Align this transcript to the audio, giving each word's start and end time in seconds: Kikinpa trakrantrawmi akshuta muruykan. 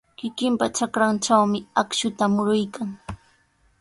Kikinpa 0.19 0.65
trakrantrawmi 0.75 1.59
akshuta 1.81 2.25
muruykan. 2.33 2.89